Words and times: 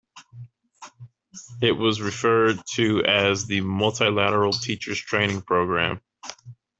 It 1.61 1.73
was 1.73 2.01
referred 2.01 2.59
to 2.73 3.05
as 3.05 3.45
the 3.45 3.61
Multilateral 3.61 4.51
Teachers' 4.51 4.99
Training 4.99 5.43
Programme. 5.43 6.01